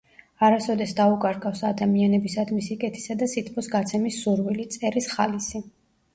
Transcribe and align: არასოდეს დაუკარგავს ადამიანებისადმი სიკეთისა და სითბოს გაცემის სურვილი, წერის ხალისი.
არასოდეს 0.45 0.93
დაუკარგავს 0.99 1.61
ადამიანებისადმი 1.69 2.65
სიკეთისა 2.69 3.17
და 3.21 3.29
სითბოს 3.35 3.71
გაცემის 3.77 4.19
სურვილი, 4.25 4.69
წერის 4.79 5.13
ხალისი. 5.15 5.65